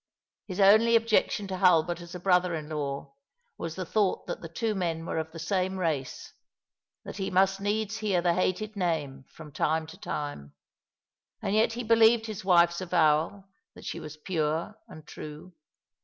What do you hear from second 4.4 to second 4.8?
the two